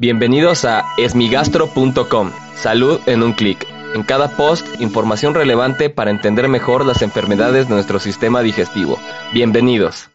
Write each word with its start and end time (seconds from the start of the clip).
Bienvenidos 0.00 0.64
a 0.64 0.86
esmigastro.com. 0.96 2.32
Salud 2.56 3.00
en 3.04 3.22
un 3.22 3.34
clic. 3.34 3.66
En 3.94 4.02
cada 4.02 4.34
post, 4.34 4.66
información 4.80 5.34
relevante 5.34 5.90
para 5.90 6.10
entender 6.10 6.48
mejor 6.48 6.86
las 6.86 7.02
enfermedades 7.02 7.68
de 7.68 7.74
nuestro 7.74 8.00
sistema 8.00 8.40
digestivo. 8.40 8.98
Bienvenidos. 9.34 10.08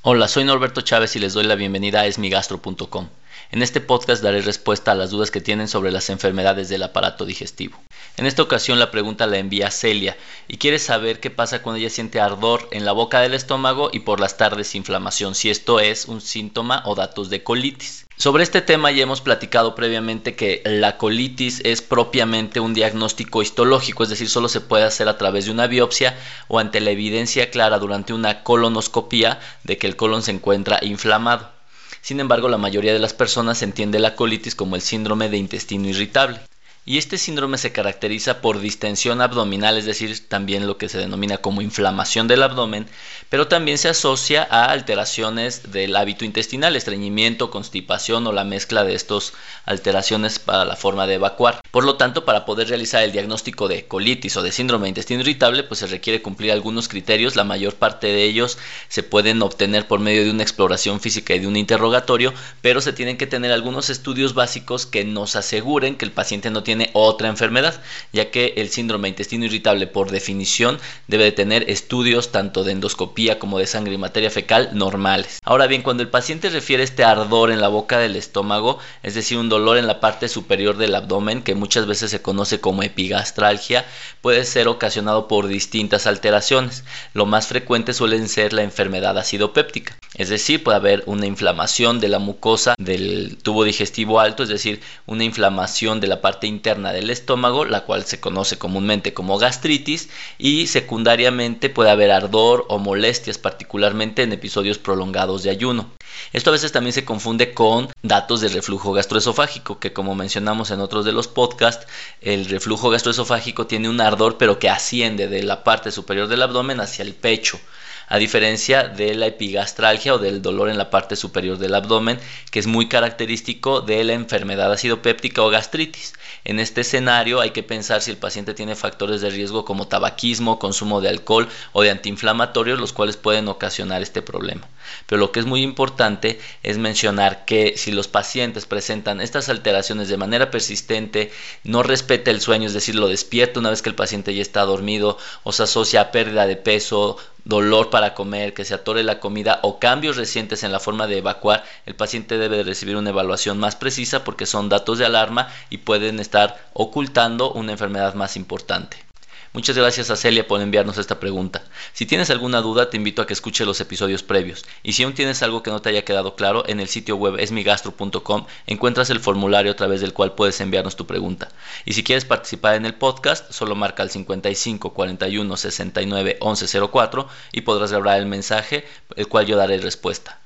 Hola, 0.00 0.28
soy 0.28 0.44
Norberto 0.44 0.80
Chávez 0.80 1.14
y 1.14 1.18
les 1.18 1.34
doy 1.34 1.44
la 1.44 1.56
bienvenida 1.56 2.00
a 2.00 2.06
esmigastro.com. 2.06 3.08
En 3.50 3.60
este 3.60 3.82
podcast 3.82 4.22
daré 4.22 4.40
respuesta 4.40 4.92
a 4.92 4.94
las 4.94 5.10
dudas 5.10 5.30
que 5.30 5.42
tienen 5.42 5.68
sobre 5.68 5.92
las 5.92 6.08
enfermedades 6.08 6.70
del 6.70 6.82
aparato 6.82 7.26
digestivo. 7.26 7.78
En 8.18 8.26
esta 8.26 8.42
ocasión 8.42 8.80
la 8.80 8.90
pregunta 8.90 9.28
la 9.28 9.38
envía 9.38 9.70
Celia 9.70 10.16
y 10.48 10.56
quiere 10.56 10.80
saber 10.80 11.20
qué 11.20 11.30
pasa 11.30 11.62
cuando 11.62 11.78
ella 11.78 11.88
siente 11.88 12.18
ardor 12.18 12.68
en 12.72 12.84
la 12.84 12.90
boca 12.90 13.20
del 13.20 13.32
estómago 13.32 13.90
y 13.92 14.00
por 14.00 14.18
las 14.18 14.36
tardes 14.36 14.74
inflamación, 14.74 15.36
si 15.36 15.50
esto 15.50 15.78
es 15.78 16.06
un 16.06 16.20
síntoma 16.20 16.82
o 16.84 16.96
datos 16.96 17.30
de 17.30 17.44
colitis. 17.44 18.06
Sobre 18.16 18.42
este 18.42 18.60
tema 18.60 18.90
ya 18.90 19.04
hemos 19.04 19.20
platicado 19.20 19.76
previamente 19.76 20.34
que 20.34 20.62
la 20.64 20.96
colitis 20.96 21.60
es 21.64 21.80
propiamente 21.80 22.58
un 22.58 22.74
diagnóstico 22.74 23.40
histológico, 23.40 24.02
es 24.02 24.08
decir, 24.08 24.28
solo 24.28 24.48
se 24.48 24.62
puede 24.62 24.82
hacer 24.82 25.08
a 25.08 25.16
través 25.16 25.44
de 25.44 25.52
una 25.52 25.68
biopsia 25.68 26.18
o 26.48 26.58
ante 26.58 26.80
la 26.80 26.90
evidencia 26.90 27.52
clara 27.52 27.78
durante 27.78 28.14
una 28.14 28.42
colonoscopia 28.42 29.38
de 29.62 29.78
que 29.78 29.86
el 29.86 29.94
colon 29.94 30.22
se 30.22 30.32
encuentra 30.32 30.80
inflamado. 30.82 31.52
Sin 32.00 32.18
embargo, 32.18 32.48
la 32.48 32.58
mayoría 32.58 32.92
de 32.92 32.98
las 32.98 33.14
personas 33.14 33.62
entiende 33.62 34.00
la 34.00 34.16
colitis 34.16 34.56
como 34.56 34.74
el 34.74 34.82
síndrome 34.82 35.28
de 35.28 35.36
intestino 35.36 35.86
irritable 35.86 36.40
y 36.84 36.96
este 36.96 37.18
síndrome 37.18 37.58
se 37.58 37.70
caracteriza 37.70 38.40
por 38.40 38.60
distensión 38.60 39.20
abdominal, 39.20 39.76
es 39.76 39.84
decir, 39.84 40.26
también 40.26 40.66
lo 40.66 40.78
que 40.78 40.88
se 40.88 40.96
denomina 40.96 41.36
como 41.36 41.60
inflamación 41.60 42.28
del 42.28 42.42
abdomen, 42.42 42.86
pero 43.28 43.46
también 43.46 43.76
se 43.76 43.90
asocia 43.90 44.46
a 44.50 44.64
alteraciones 44.72 45.70
del 45.70 45.94
hábito 45.96 46.24
intestinal, 46.24 46.76
estreñimiento, 46.76 47.50
constipación 47.50 48.26
o 48.26 48.32
la 48.32 48.44
mezcla 48.44 48.84
de 48.84 48.94
estas 48.94 49.34
alteraciones 49.66 50.38
para 50.38 50.64
la 50.64 50.76
forma 50.76 51.06
de 51.06 51.14
evacuar. 51.14 51.60
Por 51.70 51.84
lo 51.84 51.96
tanto, 51.96 52.24
para 52.24 52.46
poder 52.46 52.68
realizar 52.68 53.02
el 53.02 53.12
diagnóstico 53.12 53.68
de 53.68 53.86
colitis 53.86 54.36
o 54.38 54.42
de 54.42 54.52
síndrome 54.52 54.84
de 54.84 54.90
intestino 54.90 55.20
irritable, 55.20 55.64
pues 55.64 55.80
se 55.80 55.86
requiere 55.86 56.22
cumplir 56.22 56.52
algunos 56.52 56.88
criterios, 56.88 57.36
la 57.36 57.44
mayor 57.44 57.74
parte 57.74 58.06
de 58.06 58.24
ellos 58.24 58.56
se 58.88 59.02
pueden 59.02 59.42
obtener 59.42 59.86
por 59.86 60.00
medio 60.00 60.24
de 60.24 60.30
una 60.30 60.42
exploración 60.42 61.00
física 61.00 61.34
y 61.34 61.40
de 61.40 61.46
un 61.46 61.56
interrogatorio, 61.56 62.32
pero 62.62 62.80
se 62.80 62.94
tienen 62.94 63.18
que 63.18 63.26
tener 63.26 63.52
algunos 63.52 63.90
estudios 63.90 64.32
básicos 64.32 64.86
que 64.86 65.04
nos 65.04 65.36
aseguren 65.36 65.96
que 65.96 66.06
el 66.06 66.12
paciente 66.12 66.50
no 66.50 66.62
tiene 66.78 66.90
otra 66.92 67.28
enfermedad, 67.28 67.80
ya 68.12 68.30
que 68.30 68.54
el 68.56 68.68
síndrome 68.68 69.06
de 69.06 69.10
intestino 69.10 69.46
irritable 69.46 69.88
por 69.88 70.12
definición 70.12 70.78
debe 71.08 71.24
de 71.24 71.32
tener 71.32 71.68
estudios 71.68 72.30
tanto 72.30 72.62
de 72.62 72.70
endoscopía 72.70 73.40
como 73.40 73.58
de 73.58 73.66
sangre 73.66 73.94
y 73.94 73.98
materia 73.98 74.30
fecal 74.30 74.70
normales. 74.74 75.40
Ahora 75.44 75.66
bien, 75.66 75.82
cuando 75.82 76.04
el 76.04 76.08
paciente 76.08 76.50
refiere 76.50 76.84
este 76.84 77.02
ardor 77.02 77.50
en 77.50 77.60
la 77.60 77.66
boca 77.66 77.98
del 77.98 78.14
estómago, 78.14 78.78
es 79.02 79.16
decir, 79.16 79.38
un 79.38 79.48
dolor 79.48 79.76
en 79.76 79.88
la 79.88 79.98
parte 79.98 80.28
superior 80.28 80.76
del 80.76 80.94
abdomen, 80.94 81.42
que 81.42 81.56
muchas 81.56 81.86
veces 81.86 82.12
se 82.12 82.22
conoce 82.22 82.60
como 82.60 82.84
epigastralgia, 82.84 83.84
puede 84.20 84.44
ser 84.44 84.68
ocasionado 84.68 85.26
por 85.26 85.48
distintas 85.48 86.06
alteraciones. 86.06 86.84
Lo 87.12 87.26
más 87.26 87.48
frecuente 87.48 87.92
suelen 87.92 88.28
ser 88.28 88.52
la 88.52 88.62
enfermedad 88.62 89.18
acidopéptica, 89.18 89.96
es 90.14 90.28
decir, 90.28 90.62
puede 90.62 90.76
haber 90.76 91.02
una 91.06 91.26
inflamación 91.26 91.98
de 91.98 92.08
la 92.08 92.20
mucosa 92.20 92.74
del 92.78 93.36
tubo 93.42 93.64
digestivo 93.64 94.20
alto, 94.20 94.44
es 94.44 94.48
decir, 94.48 94.80
una 95.06 95.24
inflamación 95.24 96.00
de 96.00 96.06
la 96.06 96.20
parte 96.20 96.46
interna 96.58 96.92
del 96.92 97.10
estómago, 97.10 97.64
la 97.64 97.84
cual 97.84 98.04
se 98.04 98.18
conoce 98.20 98.58
comúnmente 98.58 99.14
como 99.14 99.38
gastritis, 99.38 100.08
y 100.38 100.66
secundariamente 100.66 101.70
puede 101.70 101.90
haber 101.90 102.10
ardor 102.10 102.66
o 102.68 102.78
molestias, 102.78 103.38
particularmente 103.38 104.22
en 104.22 104.32
episodios 104.32 104.78
prolongados 104.78 105.44
de 105.44 105.50
ayuno. 105.50 105.90
Esto 106.32 106.50
a 106.50 106.52
veces 106.52 106.72
también 106.72 106.92
se 106.92 107.04
confunde 107.04 107.54
con 107.54 107.88
datos 108.02 108.40
de 108.40 108.48
reflujo 108.48 108.92
gastroesofágico, 108.92 109.78
que 109.78 109.92
como 109.92 110.16
mencionamos 110.16 110.70
en 110.72 110.80
otros 110.80 111.04
de 111.04 111.12
los 111.12 111.28
podcasts, 111.28 111.86
el 112.20 112.46
reflujo 112.46 112.90
gastroesofágico 112.90 113.66
tiene 113.66 113.88
un 113.88 114.00
ardor 114.00 114.36
pero 114.36 114.58
que 114.58 114.68
asciende 114.68 115.28
de 115.28 115.42
la 115.44 115.62
parte 115.62 115.92
superior 115.92 116.26
del 116.26 116.42
abdomen 116.42 116.80
hacia 116.80 117.04
el 117.04 117.14
pecho 117.14 117.60
a 118.08 118.18
diferencia 118.18 118.84
de 118.84 119.14
la 119.14 119.26
epigastralgia 119.26 120.14
o 120.14 120.18
del 120.18 120.42
dolor 120.42 120.70
en 120.70 120.78
la 120.78 120.90
parte 120.90 121.16
superior 121.16 121.58
del 121.58 121.74
abdomen, 121.74 122.18
que 122.50 122.58
es 122.58 122.66
muy 122.66 122.88
característico 122.88 123.80
de 123.80 124.02
la 124.04 124.14
enfermedad 124.14 124.72
acidopéptica 124.72 125.42
o 125.42 125.50
gastritis. 125.50 126.14
En 126.44 126.60
este 126.60 126.80
escenario 126.80 127.40
hay 127.40 127.50
que 127.50 127.62
pensar 127.62 128.00
si 128.00 128.10
el 128.10 128.16
paciente 128.16 128.54
tiene 128.54 128.74
factores 128.74 129.20
de 129.20 129.30
riesgo 129.30 129.64
como 129.64 129.88
tabaquismo, 129.88 130.58
consumo 130.58 131.00
de 131.00 131.10
alcohol 131.10 131.48
o 131.72 131.82
de 131.82 131.90
antiinflamatorios, 131.90 132.80
los 132.80 132.92
cuales 132.92 133.16
pueden 133.16 133.48
ocasionar 133.48 134.02
este 134.02 134.22
problema. 134.22 134.66
Pero 135.06 135.20
lo 135.20 135.32
que 135.32 135.40
es 135.40 135.46
muy 135.46 135.62
importante 135.62 136.40
es 136.62 136.78
mencionar 136.78 137.44
que 137.44 137.74
si 137.76 137.90
los 137.90 138.08
pacientes 138.08 138.66
presentan 138.66 139.20
estas 139.20 139.48
alteraciones 139.48 140.08
de 140.08 140.16
manera 140.16 140.50
persistente, 140.50 141.30
no 141.64 141.82
respeta 141.82 142.30
el 142.30 142.40
sueño, 142.40 142.66
es 142.66 142.74
decir, 142.74 142.94
lo 142.94 143.08
despierta 143.08 143.60
una 143.60 143.70
vez 143.70 143.82
que 143.82 143.90
el 143.90 143.94
paciente 143.94 144.34
ya 144.34 144.42
está 144.42 144.62
dormido, 144.62 145.18
o 145.42 145.52
se 145.52 145.64
asocia 145.64 146.00
a 146.00 146.10
pérdida 146.10 146.46
de 146.46 146.56
peso, 146.56 147.18
dolor 147.48 147.88
para 147.88 148.12
comer, 148.12 148.52
que 148.52 148.66
se 148.66 148.74
atore 148.74 149.02
la 149.02 149.20
comida 149.20 149.58
o 149.62 149.78
cambios 149.78 150.16
recientes 150.16 150.62
en 150.62 150.70
la 150.70 150.80
forma 150.80 151.06
de 151.06 151.16
evacuar, 151.18 151.64
el 151.86 151.94
paciente 151.96 152.36
debe 152.36 152.58
de 152.58 152.62
recibir 152.62 152.96
una 152.96 153.08
evaluación 153.08 153.58
más 153.58 153.74
precisa 153.74 154.22
porque 154.22 154.44
son 154.44 154.68
datos 154.68 154.98
de 154.98 155.06
alarma 155.06 155.48
y 155.70 155.78
pueden 155.78 156.20
estar 156.20 156.68
ocultando 156.74 157.50
una 157.52 157.72
enfermedad 157.72 158.12
más 158.14 158.36
importante. 158.36 159.07
Muchas 159.52 159.76
gracias 159.76 160.10
a 160.10 160.16
Celia 160.16 160.46
por 160.46 160.60
enviarnos 160.60 160.98
esta 160.98 161.18
pregunta. 161.18 161.62
Si 161.92 162.06
tienes 162.06 162.30
alguna 162.30 162.60
duda, 162.60 162.90
te 162.90 162.96
invito 162.96 163.22
a 163.22 163.26
que 163.26 163.32
escuche 163.32 163.64
los 163.64 163.80
episodios 163.80 164.22
previos. 164.22 164.64
Y 164.82 164.92
si 164.92 165.02
aún 165.02 165.14
tienes 165.14 165.42
algo 165.42 165.62
que 165.62 165.70
no 165.70 165.80
te 165.80 165.88
haya 165.88 166.04
quedado 166.04 166.36
claro, 166.36 166.64
en 166.66 166.80
el 166.80 166.88
sitio 166.88 167.16
web 167.16 167.38
esmigastro.com 167.38 168.46
encuentras 168.66 169.10
el 169.10 169.20
formulario 169.20 169.72
a 169.72 169.76
través 169.76 170.00
del 170.00 170.12
cual 170.12 170.34
puedes 170.34 170.60
enviarnos 170.60 170.96
tu 170.96 171.06
pregunta. 171.06 171.48
Y 171.84 171.94
si 171.94 172.04
quieres 172.04 172.24
participar 172.24 172.74
en 172.74 172.84
el 172.84 172.94
podcast, 172.94 173.50
solo 173.52 173.74
marca 173.74 174.02
el 174.02 174.10
55 174.10 174.92
41 174.92 175.56
69 175.56 176.36
11 176.40 176.80
04 176.88 177.28
y 177.52 177.60
podrás 177.62 177.90
grabar 177.90 178.18
el 178.18 178.26
mensaje, 178.26 178.86
el 179.16 179.28
cual 179.28 179.46
yo 179.46 179.56
daré 179.56 179.78
respuesta. 179.78 180.38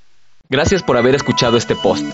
Gracias 0.48 0.82
por 0.82 0.97
haber 0.97 1.14
escuchado 1.14 1.56
este 1.56 1.74
post. 1.74 2.04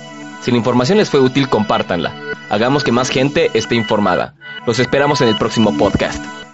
Si 0.43 0.51
la 0.51 0.57
información 0.57 0.99
les 0.99 1.11
fue 1.11 1.21
útil, 1.21 1.49
compártanla. 1.49 2.15
Hagamos 2.51 2.85
que 2.85 2.93
más 2.93 3.11
gente 3.11 3.51
esté 3.55 3.75
informada. 3.75 4.35
Los 4.67 4.79
esperamos 4.79 5.21
en 5.21 5.29
el 5.29 5.37
próximo 5.37 5.77
podcast. 5.77 6.48